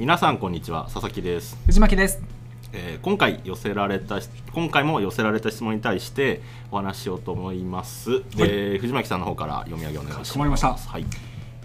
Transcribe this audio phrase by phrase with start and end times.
[0.00, 2.22] 皆さんこんにちは佐々木です、藤巻です。
[2.72, 4.18] えー今回寄せられた
[4.50, 6.40] 今回も寄せられた質問に対して
[6.70, 10.18] お話ししようと思います、で藤巻さんの方から読み上げお願いします。
[10.20, 10.72] かしこまりました。
[10.72, 11.04] はい。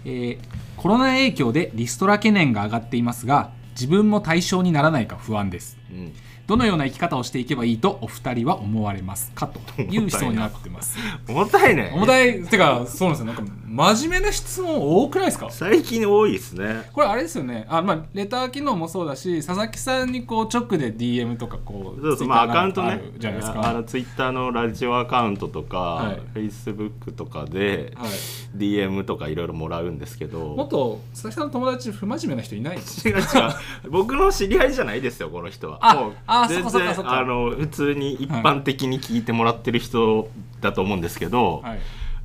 [0.04, 0.38] えー
[0.76, 5.78] コロナ影響でリストラ懸念が上がっていますが自分も対象にならないか不安です。
[5.90, 6.12] うん、
[6.46, 9.48] どのような生き方をしていけばいいとお二人は思われますか？
[9.48, 10.96] という質問になってます。
[11.28, 11.92] 重たいね。
[11.94, 12.42] 重たい。
[12.44, 13.34] てかそうなんですよ。
[13.34, 15.50] なんか真面目な質問多くないですか？
[15.50, 16.88] 最近多いですね。
[16.92, 17.66] これあれですよね。
[17.68, 26.16] あ、まあ、レター機能もそうだし佐々木さんにこう直で DM とかこうそうそうまあアカウントあねるじゃないですあのかツイッターのラジオアカウントとか、はい。
[26.34, 28.10] フェイスブックとかで、はい。
[28.56, 30.54] DM とかいろいろもらうんですけど。
[30.54, 32.76] もっと佐々木さんの友達不真面目な人いない？
[32.76, 33.90] 違う違う。
[33.90, 35.78] 僕の知り合いじゃないですよこの人は。
[35.82, 40.28] ああ全然あの普通に一般的に聞いてもらってる人
[40.60, 41.78] だと思うんですけど、はい。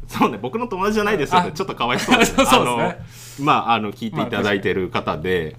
[0.08, 1.50] そうね僕の友達じゃないですよね。
[1.50, 2.20] あちょっとかわいそう。
[2.20, 2.84] ですねそうですね。
[3.39, 5.56] あのまああの聞いていただいてる方で、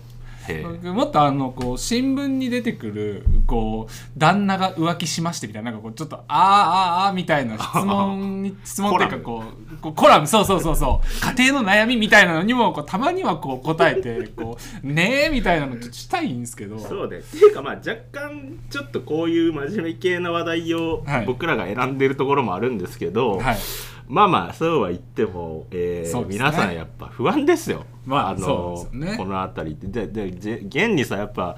[0.48, 0.92] えー。
[0.92, 10.26] もっとあのこう新聞に出てくるこう旦那が浮気しましてみたいななんかこうちょっとあーあーあーみたいな質問に 質問っていうかこうこうコラム。
[10.26, 11.36] そうそうそうそう。
[11.38, 16.78] 家庭の悩みみたいなのにもこうたまにはこう答えてこう ねえみたいなのちょっとしたいんですけど。
[16.78, 21.26] そうねっていうかまあ若干ちょっとこういう真面目系な話題をはい。
[21.26, 23.56] 僕らが選んでるところもあるんですけど、はい
[24.12, 26.26] まあまあそうは言っても、えーね。
[26.28, 27.86] 皆さんやっぱ不安ですよ。
[28.04, 29.16] まあのそうですよね。
[29.16, 31.56] この辺りででで現にさやっぱ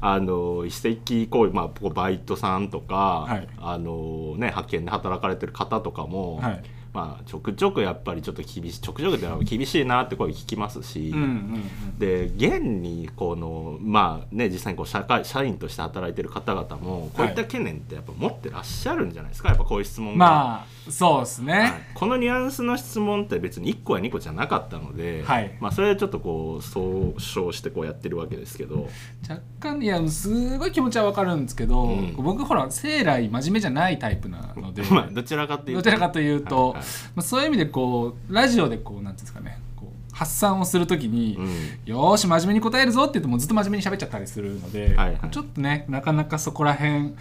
[0.00, 3.48] あの非正規行為、まあ、こうバイトさんとか、はい。
[3.58, 6.62] あのね、派遣で働かれてる方とかも、はい
[6.96, 11.10] まあ、ちょくちょくやっぱりちょっと厳しいちょくちょくで厳しいなって声聞きますし。
[11.10, 11.98] うんうんうん。
[11.98, 19.48] で現にこのまあね実際にこう社会社員として働いてる方々もこういった懸念ってやっぱ持ってらっしゃるんじゃないですか？
[19.50, 21.58] やっぱこういう質問が、まあそうですはい。
[21.58, 25.56] ねこのニュアンスの質問って別に1個や2個じゃなかったので、はい。
[25.60, 28.88] まあ、それでちょっとこう総称してこうやってるわけですけど。
[29.28, 32.16] 若干いやすごい気持ちはわかるんですけど、うん。
[32.16, 34.82] 僕ほら生来真面目じゃないタイプなので。
[34.90, 35.82] まあどちらかというと。
[35.82, 36.74] どちらかというと、はい。
[36.74, 41.46] はいまあ、そういう意味でこうラジオでこうなんていうんですかねこう発散をするときに、うん。
[41.84, 45.30] よーし真面目に答えるぞって言ってもずっと真面目に喋っちゃったりするので、はいはい。
[45.30, 47.14] ちょっとねなかなかそこら辺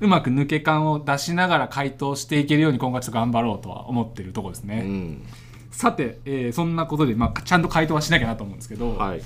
[0.00, 5.26] うまく抜け感を出しながら回答していけるように今後はちょっと頑張ろうとは思ってるところですね、うん。
[5.70, 9.22] さて、えーそんなことで、まあ、ちゃんと回答はしなきゃなと思うんですけど、はい。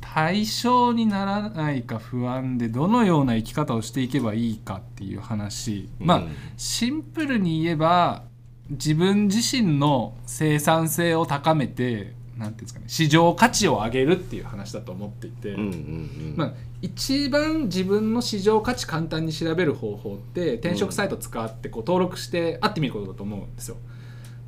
[0.00, 8.24] 対象にならないか不安でどのような生き方をしていけばいいかっていう話、まあうんシンプルに言えば
[8.70, 16.52] 自分自身の生産性を高めてなんていうんですかね市場価値を上げるっていう話だと思っていて、うんうんうんまあ、
[16.82, 23.76] 一番自分の市場価値簡単に調べる方法って転職サイト使ってこう登録して会ってみることだと思うんですよ。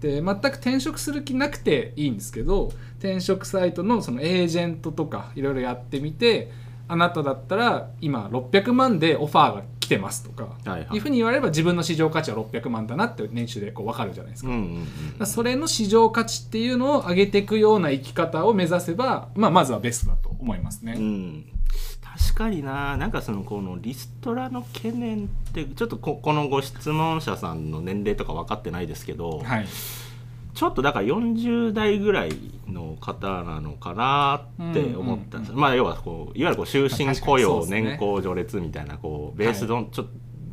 [0.01, 6.51] で全く転職する気なくていいんですけど転職サイトのそのエージェントとかいろいろやってみて
[6.89, 10.95] あなただったら今600万でオファーが来てますとか、はいはい。
[10.95, 14.49] いうふうに言われれば自分の市場価値は600万だなって年収でこう分かるじゃないですか。
[14.49, 14.91] うんうんうんだか
[15.21, 20.95] らそれの市場価値っていうのを上げていくような生き方を目指せば、まあ、まずはベストだと思いますね。
[20.97, 21.45] うん、
[22.03, 22.97] 確かにな。
[22.97, 29.67] なんかそのこのリストラの懸念ってちょっとここのご質問者さんの年齢とか分かってないですけど、はい、
[30.61, 32.33] ちょっとだから40代ぐらい
[32.69, 40.07] の方なのかなって思ったんですよ、まあ要はこういわゆるこう終身雇用、年功序列みたいなこうベースどんちょっ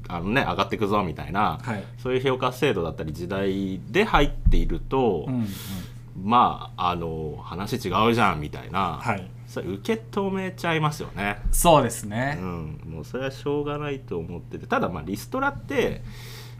[0.07, 1.84] と、あのね上がっていくぞみたいな、はい。
[1.97, 5.47] そういう評価制度だったり時代で入っていると、うんうん。
[6.24, 11.39] まああの話違うじゃんみたいな、はい、それ受け止めちゃいますよね。
[11.51, 12.38] そうですね。
[12.39, 12.45] う。
[12.45, 14.68] ん、もうそれはしょうがないと思ってて。
[14.68, 16.01] ただまあリストラってなん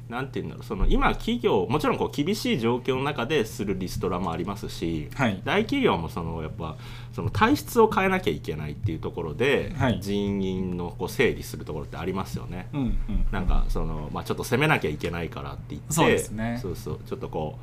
[0.08, 5.42] て言うんだろうその今企業もちろんこう厳しい状況の中でするリストラもありますし、はい。
[5.44, 6.78] 大企業もそのやっぱ
[7.14, 10.00] その体質を変えなきゃいけないっていうところで、はい。
[10.02, 12.70] 人員のこう整理するところってありますよね。
[12.74, 12.98] うんうん、
[13.32, 16.60] なんかその、まあ、ちょっと攻めなきゃいけないからって言ってそうですね。
[16.62, 17.60] そうそうちょっとこ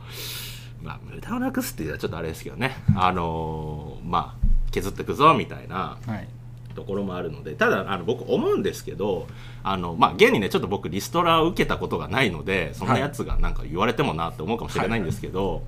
[0.82, 6.28] う、まあ、無駄をなくすっていうのはちょっとあれですけどね、あのーまあ削っていくぞみたいなはい、
[6.74, 9.26] ところもあるのでただあの僕思うんですけど
[9.62, 15.62] あの、まあ、現にねちょっと僕リストラを受けたことがないのでそんなやつがなんか言われてもなって思うかもしれないんですけど、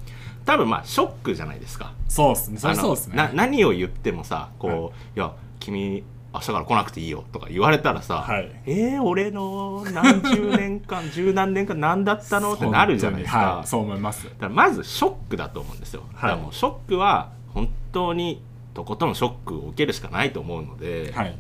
[0.45, 1.93] 多分まあショックじゃないですか。
[2.09, 2.59] そうですね。
[2.59, 3.17] そうですね。
[3.17, 4.81] な何を言ってもさこう、はい。
[4.81, 6.05] い、や君
[6.37, 8.51] 明日から来なくていいよとか言われたらさ、はい。
[8.67, 12.53] えー、俺の何十年間 十何年間何だったの？
[12.53, 14.25] ってなるじゃないですか、はい、そう思います。
[14.25, 18.43] だからまずショックだと思うんですよ、だからもうショックは本当に
[18.77, 21.35] とことんショックを受けるしかないと思うので、はい、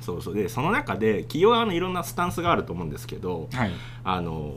[0.00, 0.34] そうそう。
[0.34, 3.70] でその中で企業側のいろんなスタンスがあると思うんですけどはい、
[4.02, 4.56] あの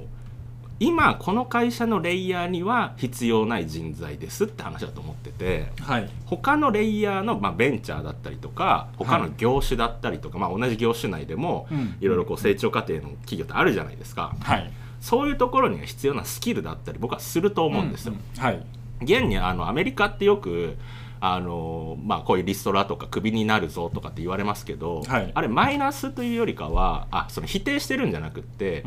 [0.80, 6.10] 今この会社のレイヤーには必要ない人材ですって話だと思っててはい。
[6.26, 11.96] 他のレイヤーの、まあ、ベンチャーだったりとか他の業種だったりとか、まあ、同じ業種内でもうん。
[12.02, 14.36] いろいろこう成長過程の企業ってあるじゃないですか。
[14.42, 14.72] はい。
[15.00, 18.14] そういうところには必要なスキルだったり僕はすると思うんですよ。
[18.14, 18.42] ん。
[18.42, 18.66] はい。
[19.02, 20.78] 現にあのアメリカってよく
[21.20, 25.32] あのまあ、こういうリストラとかクビになるぞとかって言われますけど、はい。
[25.34, 28.86] あれマイナスというよりかはあその否定してるんじゃなくって、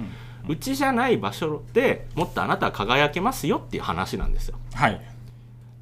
[0.49, 4.59] うちじゃない場所でもっとあなたは輝けますよっていう話なんですよ。
[4.75, 5.01] はい。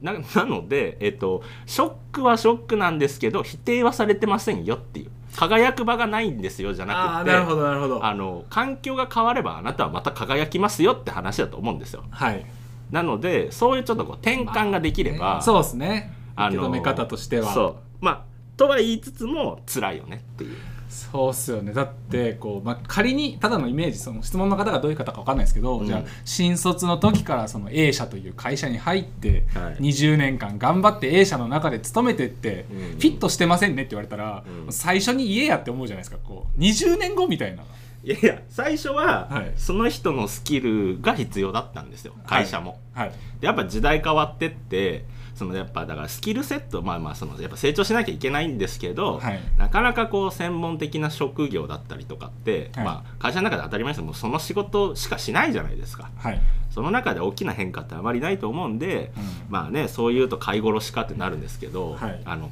[0.01, 5.11] ななので、えっと、ショックはショックなんですけど否定はされてませんよっていう。
[5.37, 8.05] 輝く場がないんですよじゃなくてああなるほどなるほど。
[8.05, 12.05] あの環境が変わればあなたはまた輝きますよって話だと思うんですよ。
[12.11, 12.47] はい。
[12.91, 17.53] なのでそういうちょっとこう転換ができれば、そうですねあの受け止め方としては。
[17.53, 17.77] そう。
[18.01, 18.25] まあ
[18.57, 20.57] とは言いつつも辛いよねっていう。
[20.89, 21.73] そうっすよね。
[21.73, 25.87] だってこう、まあ、仮にただのイメージその質問の方がどういう方か分かんないですけど、うん。
[25.87, 29.75] じゃあ新卒の時からその A 社という会社に入ってはい。
[29.77, 32.79] 20年間頑張って A 社の中で勤めてって、うん。
[32.79, 34.73] フィットしてませんねって言われたら、うん。
[34.73, 36.61] 最初に言えやって思うじゃないですかこう。
[36.61, 37.63] 20年後みたいな。
[38.05, 39.53] いやいや最初は、はい。
[39.57, 43.13] その人のスキルが必要だったんですよ会社も、はい。
[43.41, 45.05] でやっぱ時代変わってって
[45.37, 49.41] そのやっぱだからスキルセットまあまあそのやっぱ成長しなきゃいけないんですけど、はい。
[49.59, 52.85] なかなかこう専門的な職業だったりとかって、はい。
[52.87, 56.11] まあ、会社の中で当たり前ですけどその仕事しかしないじゃないですか。
[56.17, 56.41] はい、
[56.71, 59.23] その中で大きな変化ってあまりないと思うんで、うん。
[59.51, 62.23] まあねそういうと買い殺しかってなるんですけど、はい。
[62.25, 62.51] あの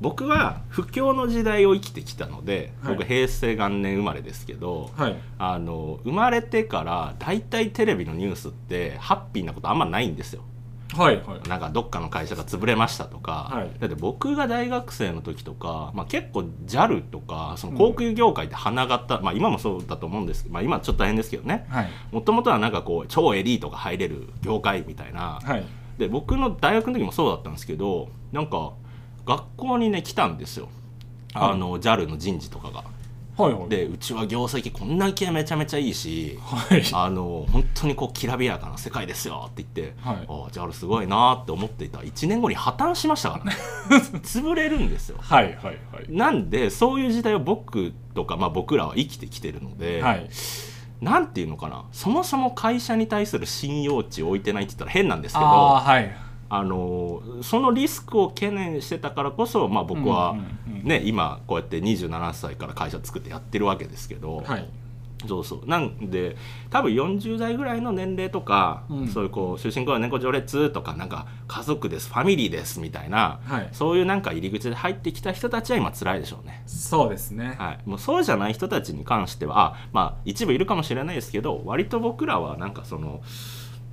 [0.00, 2.94] 僕は不況の時代を生きてきたので、はい。
[2.94, 5.16] 僕平成元年生まれですけど、はい。
[5.38, 10.42] あの生まれてから大体テレビのニュースってハッピーなことあんまないんですよ。
[10.98, 11.48] はいはい。
[11.48, 13.70] なんかどっかの会社が潰れましたとか、はい。
[13.78, 21.66] だって僕が大学生の時とか、まあ、結構 JAL とかその航空業界って花形、まあ、今もそうだと思うんですけど、まあ、今はちょっと大変ですけどね。
[21.68, 21.88] はい。
[22.10, 25.64] もともとはなんかこう超エリートが入れる業界みたいな、はい。
[25.98, 28.72] で僕の大学の時もそうだったんですけどなんか
[29.26, 30.68] 学校にね来たんですよ。
[31.34, 31.50] はい。
[31.52, 32.84] あの JAL の人事とかが。
[33.38, 33.68] はいはい。
[33.68, 36.82] でうちは業績こんだけめちゃめちゃいいしはい。
[36.92, 40.16] あの本当にこうきらびやかな世界ですよって言って、はい。
[40.28, 41.98] ああ JAL すごいなって思っていた。
[41.98, 43.52] 1年後に破綻しましたからね。
[44.22, 45.18] 潰れるんですよ。
[45.20, 45.76] はいはいはい。
[46.08, 50.28] なんでそういう時代を僕とか、まあ、僕らは生きてきてるので、はい。
[51.00, 51.84] なんていうのかな。
[51.92, 60.88] そもそも会社に対する信用値を置いてないって言ったら変なんですけどはいあのそのリスクを懸念してたからこそ、まあ、僕は、うんうんうん。
[60.88, 64.68] ね今こうやって27歳から会社作ってやってるわけですけど、はい。
[65.26, 65.68] そうそう。
[65.68, 66.36] なんで
[66.70, 69.08] 多分40代ぐらいの年齢とか、うん。
[69.08, 73.68] そういうこう終身雇用猫序列とかなんか家族ですファミリーですみたいな、はい。
[73.72, 76.62] そういうなんか入り口で入ってきた人たちは今辛いでしょうね。
[76.66, 77.56] そうですね。
[77.58, 83.20] はい、もうそうじゃない人たちに関してはあまあ一部いるかもしれないですけど割と僕らはなんかその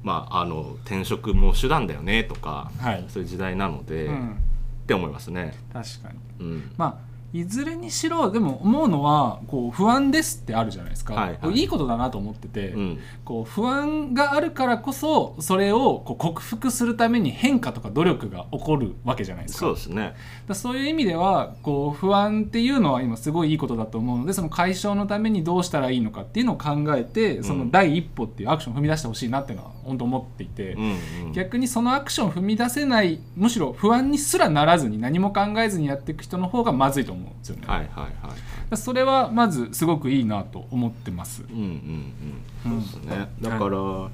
[0.06, 3.04] まああの転職も手段だよねとかはい。
[3.10, 4.38] そういう時代なので、っうん。
[4.86, 5.56] て思いますね。
[5.74, 6.10] 確か
[6.40, 6.46] に。
[6.46, 6.72] うん。
[6.78, 11.60] まあいずれにしろでも思うのはこう不安ですってあるじゃないですか、はいはい。
[11.60, 13.00] いいことだなと思ってて、うん。
[13.26, 19.60] こう不安があるからこそそれをこう克服するために変化とか努力が起こるわけじゃないですか。
[19.62, 20.14] そうですね。
[20.48, 30.84] だそういう意味ではこう不安っていうのは今すごいいいことだと思うのでその解消のためにどうしたらいいのかっていうのを考えてその第一歩っていうアクションを踏み出してほしいなっていうのは本当思っていて、うん
[31.28, 37.64] うん、逆にそのアクションを踏み出せないむしろ不安にすらならずに何も考えずにやっていく人の方がまずいと思うんですよね。
[37.68, 41.44] はいはいはいはそれはまずすごくいいなと思ってます。
[41.50, 44.10] うんうんうん、そうですね、うんだから、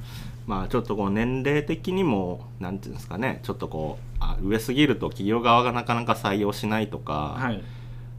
[0.46, 3.40] まあちょっとこう年齢的にもなんていうんですかね。
[3.44, 7.64] ちょっとこうあ上すぎると企業側がなかなか採用しないとか、はい。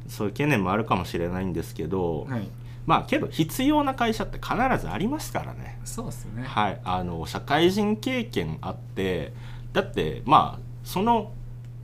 [0.08, 2.48] そういう懸念もあるかもしれないんですけど、はい、
[2.86, 5.78] まあけど必要な会社って必ずありますからね。
[5.84, 6.42] そうですね。
[6.44, 9.32] はい、あの社会人経験あって
[9.72, 11.32] だってまあその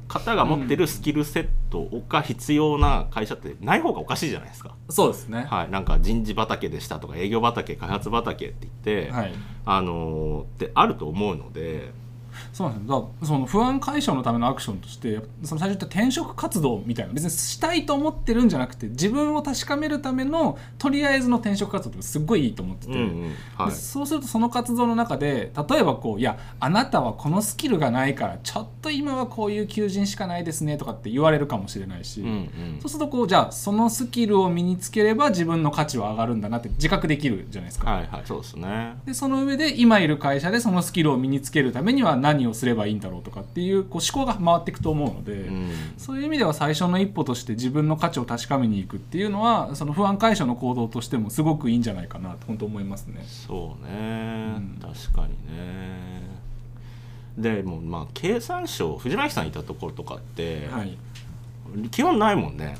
[0.08, 4.74] 方が持ってるスキルセットが必要な会社ってない方がおかしいじゃないですか。
[4.88, 5.46] そうですね。
[5.48, 8.72] はい、なんか人事畑でしたとか営業畑開発畑って言っ
[9.06, 9.34] て、はい。
[9.66, 11.92] あのーってあると思うので、
[12.52, 13.10] そうなんですよ。
[13.20, 23.34] だその不安解消のためのアクションとしてその最初言った転職活動みたいな別にしたいと思ってるんじゃなくて自分を確かめるためのとりあえずの転職活動ってすっごいいいと思ってて、うんうん。
[23.56, 23.70] はい。
[23.70, 32.78] でそうするとその活動の中で例えばこう「いやあなたはこのスキルがないからちょっと今はこういう求人しかないですね」とかって言われるかもしれないし、うんうん。
[32.80, 37.90] そうするとこうじゃあそのスキルを身につければ自分の価値は上がるんだなって自覚できるじゃないですか。
[37.90, 38.96] はいはいそうですね。
[39.06, 45.70] でその上で今いる会社でそのスキルを身につけるためには何をすればいいんだろうとかっていうこう思考が回っていくと思うので、うん。
[45.96, 53.24] そういう意味では最初の一歩として自分の価値を確かめにいくっていうのはその不安解消の行動としてもすごくいいんじゃないかなと本当思いますね。
[53.26, 56.38] そうね、うん確かにね。
[57.36, 60.98] でもまあ経産省藤巻さんいたところとかって、はい、
[61.90, 62.76] 基本ないもんね。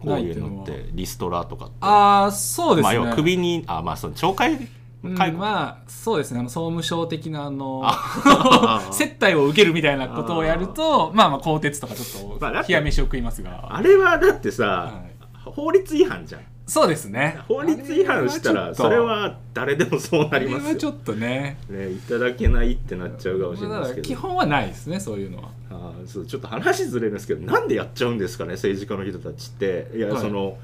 [0.00, 1.74] こういうのってリストラとかって。
[1.80, 2.94] ああそうですね。
[2.96, 4.68] まあ要は首にあまあその懲戒
[5.04, 6.40] うん解雇、まあそうですね。
[6.40, 8.88] あの総務省的なあのあ。
[8.92, 15.12] 接待を受けるみたいなことをやるとまあまあ更迭とかちょっと冷や飯を食いますが、あれはだってさ、はい。
[15.44, 16.42] 法律違反じゃん。
[16.66, 17.38] そうですね。
[17.48, 21.58] 法律違反したらそれは誰でもそうなりますよ、ちょっとね。
[21.68, 25.50] ね、いただけないってなっちゃうかもしれないですけど、基本はないですねそういうのは。
[25.70, 29.90] あーそうちょっと話ずれるんですけどなんでやっちゃうんですかね政治家の人たちって。
[29.94, 30.20] いや、はい。
[30.20, 30.56] その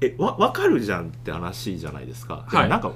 [0.00, 2.68] えわ分かるじゃんって話じゃないですか、はい。
[2.68, 2.92] なんか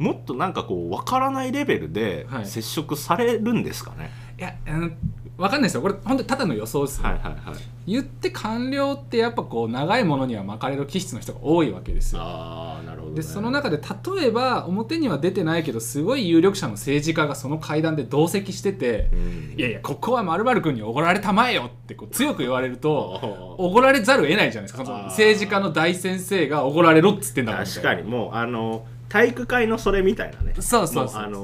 [0.00, 2.46] もっとなんかこう分からないレベルではい。
[2.46, 4.96] 接触されるんですかね、いや、うん、
[5.36, 5.82] 分かんないですよ。
[5.82, 7.34] これ本当にただの予想ですよ、はい、はいはい。
[7.86, 12.22] 言って官僚ってやっぱこう長いものには巻かれる気質の人が多いわけですよ。
[12.22, 19.54] ああなるほど、ね、でその中で例えば表には出てないけどすごい有力者の政治家がその会談で同席しててうん。
[19.58, 24.86] いやいやここは〇〇君におごられたまえよってこう強く言われると おごられざるを得ないじゃないですか。
[24.86, 28.02] そのあー政治家の大先生がおごられろっつってんだから確かに。
[28.04, 30.54] もうあの体育会のそれみたいなね。
[30.58, 31.20] そうそうそう。
[31.20, 31.38] もあの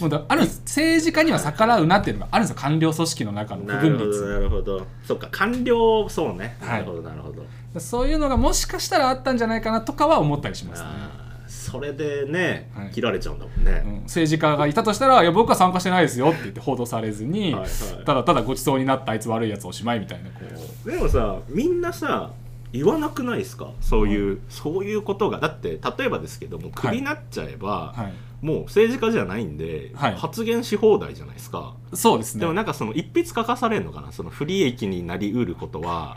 [0.00, 4.26] もうだある政治家には逆らうなっていうのがあるんですよ官僚組織の中のなるほど区分率。
[4.26, 4.86] なるほど。
[5.06, 6.56] そっか官僚そうね。
[6.60, 6.80] はい。
[6.80, 10.88] なるほどなるほど、そういうのがもしかしたらあったんじゃないかなとかは思ったりしますね、
[11.46, 12.90] それでね、はい。
[12.90, 13.94] 切られちゃうんだもんね、うん。
[14.02, 18.04] 政治家がいたとしたら「いや僕は参加してないですよ」って言って報道されずに、はいはい。
[18.04, 20.40] ただただごちそうになったあいつ悪いやつおしまいみたいなこ
[20.84, 20.90] う。
[20.90, 22.30] でもさみんなさ
[22.72, 23.70] 言わなくないですか？
[23.80, 25.38] そういう、そういうことが。
[25.40, 30.16] だって例えばですけどもクビになっちゃえば、はい、もう政治家じゃないんで、はい。
[30.16, 32.40] 発言し放題じゃないですか、そうですね。
[32.40, 34.12] でもなんかその一筆書かされるのかな？
[34.12, 36.16] その不利益になりうることは。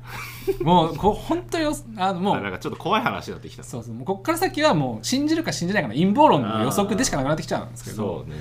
[0.64, 3.62] もうこう本当よあのもうあなんかちょっと怖い話になってきた。
[3.62, 3.94] そうそう。
[3.94, 8.36] もうここから先はもう信じるか信じないかの陰謀論の予測でしかなくなってきちゃうんですけどそうね。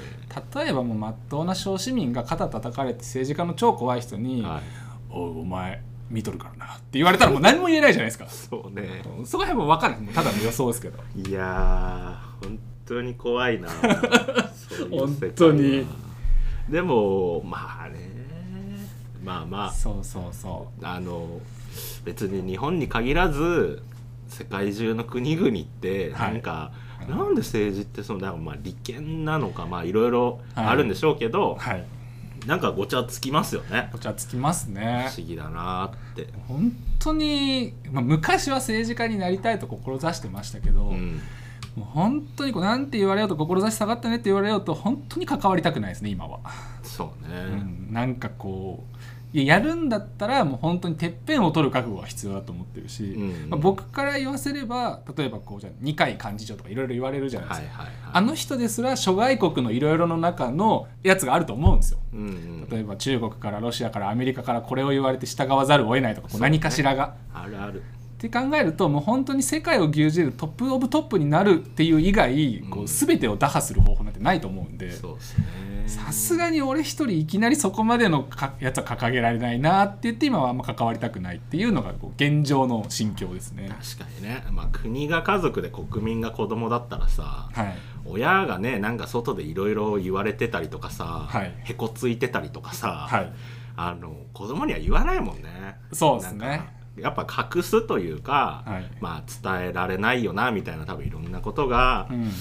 [0.56, 4.62] 例えばもうまっとうな小市民が肩叩かれて政治家の超怖い人にはい
[5.12, 8.28] 「おいお前見とるからな」って言われたらもう何も言えないじゃないですか。
[8.28, 9.04] そうね。
[9.26, 9.92] そこはもう分かん。
[9.92, 11.00] ないもうただの予想ですけど。
[11.16, 13.70] いやー本当に怖いな。
[14.90, 15.86] 本当に。
[16.70, 18.10] でもまあね。
[19.24, 19.72] まあまあ。
[19.72, 21.40] そうそうそあの
[22.04, 23.84] 別に日本に限らず
[24.28, 26.34] 世界中の国々ってはい。
[26.34, 26.72] なんか、
[27.08, 27.18] うん。
[27.18, 31.86] なんで政治ってそのだからまあ利権なのかまあいろいろあるんでしょうけど、うはい
[32.46, 33.90] なんかごちゃつきますよね。
[33.92, 35.08] こちらつきますね。
[35.10, 41.22] 不思議だなって、本当に、まあ、昔は政治家になりたいと志してましたけど、うん、
[41.76, 46.40] もう本当にこうなんて言われようと志下がったねって言われようと本当に関わりたくないですね今は、
[46.84, 47.36] そうね、
[47.88, 48.99] うん、なんかこう
[49.32, 53.50] いややるんだったらもう本当にてっぺんを取る覚悟が必要だと思ってるし、うん。
[53.50, 58.12] まあ、僕から言わせれば例えばこうじゃあ二階幹事長とかいろいろ言われるじゃないですか、はいはいはい。
[58.14, 62.00] あの人ですら諸外国のいろいろの中のやつがあると思うんですよ。
[62.14, 62.24] うんう
[62.66, 62.70] ん。
[62.70, 67.16] 例えば中国からロシアからアメリカからこれを言われて従わざるを得ないとか何かしらが。
[67.34, 67.82] あるある。
[67.82, 72.86] って考えるともう本当に世界を牛耳るトップオブトップになるっていう以外こうん。
[72.86, 74.92] う全てを打破する方法なんてないと思うんで。
[74.92, 83.70] そうですねさすがに俺一人いきなりそこまでのかやつは掲げられないなって言って今はあんま関わりたくないっていうのがこう現状の心境ですね。
[83.98, 91.54] 確かにね、まあ、国が家族で国民が子供だったらさはい、親がねなんか外でいろいろ言われてたりとかさ、はい。
[91.64, 93.34] へこついてたりとかさ、はい、
[93.76, 95.78] あの子供には言わないもんね。
[95.92, 96.80] そうですね。
[96.98, 98.92] やっぱ隠すというか、はい。
[99.00, 102.32] まあ、伝えられないよなみたいな多分いろんなことが、うんうん、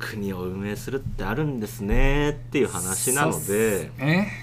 [0.00, 3.92] 国を運営するってあるんですねっていう話なので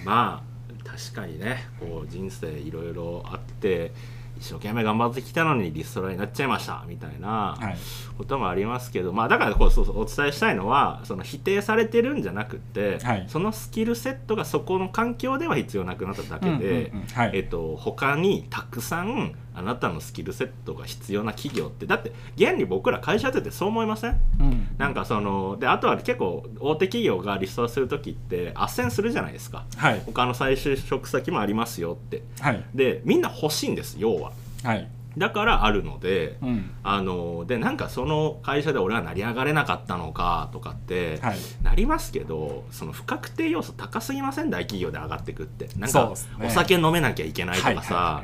[0.06, 3.92] まあ確かにねこう人生いろいろあって
[4.38, 7.78] 一生懸命頑張ってきたのにリストラになっちゃいましたみたいなはい。
[8.18, 13.26] こともありますけど、まあ、だからこうそうそうお伝えしたいのはその否定されてるんじゃなくって、はい。
[13.28, 17.08] そのスキルセットがそこの環境では必要なくなっただけで、うんうんうん。
[17.08, 17.32] はい。
[17.34, 24.22] えっと、他にたくさんあなたのスキルセットが必要な企業ってだって現に僕ら会社やっててそう思いません？
[24.40, 24.68] うん。
[24.78, 29.66] なんかそのであとは結構大手企業がリストラする時って斡旋するじゃないですか。
[29.76, 30.02] はい。
[30.06, 32.22] 他の再就職先もありますよって。
[32.40, 32.64] はい。
[32.76, 34.32] でみんな欲しいんです要は。
[34.64, 34.88] はい
[35.18, 36.72] だからあるので、うん。
[36.84, 41.38] あのでなんかその会社で俺は成り上がれなかったのかとかって、はい。
[41.64, 44.50] なりますけどその不確定要素高すぎません？
[44.50, 45.68] 大企業で上がってくって。
[45.78, 48.24] なんかお酒飲めなきゃいけないとかさ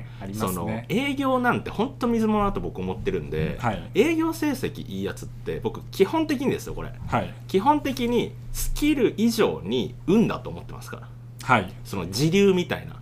[0.90, 3.92] 営業なんて本当水物だと僕思ってるんで、はい。
[3.96, 6.94] 営業成績いいやつって僕基本的にですよこれ。
[7.08, 7.34] はい。
[7.48, 11.08] 基本的にスキル以上に運だと思ってますから
[11.44, 11.72] はい。
[11.84, 12.94] その時流みたいな。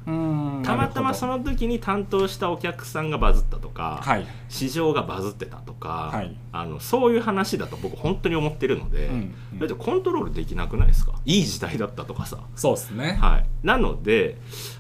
[0.64, 4.26] たまたまそのの時に担当したお客さんがバズったとか、はい。
[4.50, 6.36] 市場がバズってたとか、はい。
[6.52, 9.60] あのそういう話だと僕本当に思ってるので、うんうん。
[9.60, 11.14] だってコントロールできなくないですか？
[11.26, 13.18] いい時代だったとかさ、そうですね。
[13.22, 14.38] はい、なので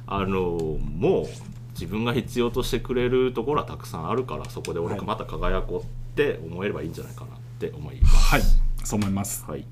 [0.07, 1.25] あのもう
[1.73, 5.05] 自分が必要としてくれるところはたくさんあるからそこで俺はい。
[5.05, 8.15] また輝こうって思えればいいんじゃないかなって思います。
[8.15, 8.41] はい。
[8.83, 9.45] そう思います。
[9.47, 9.65] はい、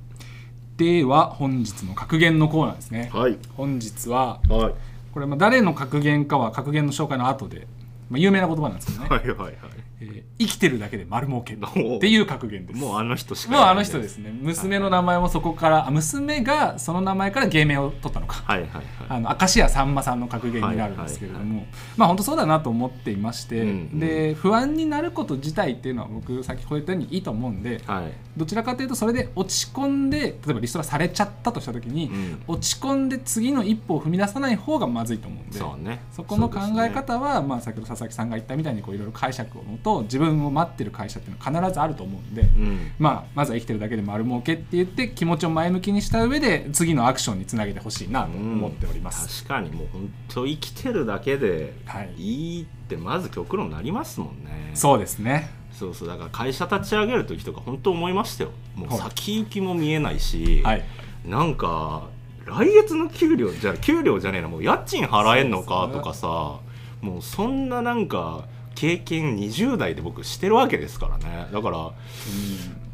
[0.79, 3.09] では本日の格言のコーナーですね。
[3.13, 3.38] はい。
[3.57, 4.74] 本日ははい。
[5.13, 7.67] これまあ誰の格言かは格言の紹介の後で、
[8.09, 9.53] まあ、有名な言葉なんですけどね、はいはいはい
[10.01, 11.57] えー生きてるだけで丸儲けっ
[11.99, 12.79] ていう格言です。
[12.79, 14.31] もうあの人しかもうあの人ですね。
[14.41, 18.41] 娘の名前もそこからあ娘がその名前から芸名を取ったのか。
[18.45, 18.83] はいはいはい。
[19.09, 21.65] あの明石家さんまさんの格言になるんですけれども、
[21.97, 23.99] まあ本当そうだなと思っていまして、うんうん。
[23.99, 28.13] で不安になること自体っていうのは僕先ほど言ったようにいいと思うんではい。
[28.37, 32.43] どちらかというとそれで落ち込んで例えばリストラされちゃったとした時に、うん。
[32.47, 35.99] 落ち込んで次の一歩を踏み出さない方がまずいと思うんでそうね。
[36.13, 42.91] そこの考え方は、まあ、先ほど佐々木さんが言ったみたいにこういろいろ解釈をのと自分を待ってる会社っていうのは必ずあると思うんで、うん。
[43.00, 49.43] まあ、まずは生きてるだけで丸儲けって言って気持ちを前向きにした上で次のアクションにつなげてほしいなと思っております。
[49.43, 52.13] 確かにもう本当生きてるだけではい。
[52.17, 54.72] いいってまず極論になりますもんね。
[54.74, 55.50] そうですね。
[55.72, 58.51] そうそうだから会社立ち上げる時とか本当思いましたよ。
[58.75, 58.89] もう。
[58.89, 60.84] はい先行きも見えないし、はい。
[61.25, 62.10] なんか
[62.46, 66.60] 来月の給料じゃ給料じゃねえなもう家賃払えんのかとかさ、
[67.01, 68.46] もうそんななんか
[68.79, 71.50] 経験20代で僕してるわけですからね。
[71.51, 71.91] だから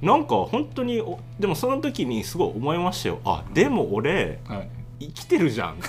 [0.01, 3.19] なんか本当におでもその時にすごい思いましたよ。
[3.23, 4.69] あでも俺はい。
[4.99, 5.83] 生きてるじゃんって。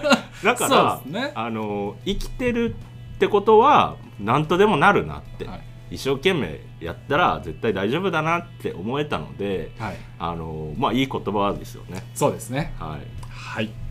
[0.42, 1.32] だからね。
[1.34, 2.74] あの生きてる
[3.16, 5.60] ってことは何とでもなるなって、はい。
[5.90, 12.02] 一生懸命やったら絶対大丈夫だなって思えたのではい、あのまあいい言葉ですよね。
[12.14, 12.72] そうですね。
[12.78, 13.00] はい。
[13.30, 13.83] はい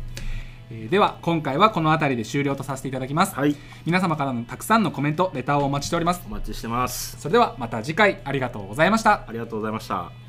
[0.70, 3.55] えーでは今回はこの辺りで終了とさせていただきます、はい。
[3.86, 6.22] 皆様からのたくさんのコメントレターをお待ちしております。
[6.25, 7.20] お待ちしてます。
[7.20, 9.24] それではまた次回ありがとうございました。
[9.27, 10.22] ありがとうございました